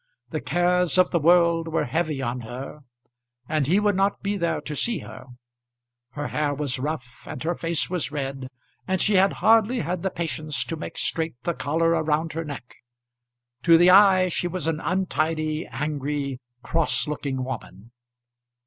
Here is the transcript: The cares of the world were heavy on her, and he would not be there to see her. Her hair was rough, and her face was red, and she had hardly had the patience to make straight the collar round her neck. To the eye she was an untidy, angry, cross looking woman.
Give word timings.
The 0.31 0.41
cares 0.41 0.97
of 0.97 1.11
the 1.11 1.19
world 1.19 1.67
were 1.67 1.85
heavy 1.85 2.23
on 2.23 2.39
her, 2.41 2.79
and 3.47 3.67
he 3.67 3.79
would 3.79 3.95
not 3.95 4.23
be 4.23 4.35
there 4.35 4.59
to 4.59 4.75
see 4.75 4.97
her. 4.97 5.25
Her 6.13 6.29
hair 6.29 6.55
was 6.55 6.79
rough, 6.79 7.27
and 7.27 7.43
her 7.43 7.53
face 7.53 7.87
was 7.87 8.11
red, 8.11 8.49
and 8.87 8.99
she 8.99 9.13
had 9.17 9.33
hardly 9.45 9.81
had 9.81 10.01
the 10.01 10.09
patience 10.09 10.63
to 10.65 10.75
make 10.75 10.97
straight 10.97 11.35
the 11.43 11.53
collar 11.53 11.91
round 12.01 12.33
her 12.33 12.43
neck. 12.43 12.77
To 13.61 13.77
the 13.77 13.91
eye 13.91 14.29
she 14.29 14.47
was 14.47 14.65
an 14.65 14.79
untidy, 14.79 15.67
angry, 15.67 16.39
cross 16.63 17.07
looking 17.07 17.43
woman. 17.43 17.91